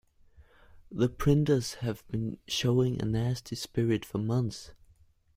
[0.91, 4.71] The printers have been showing a nasty spirit for months.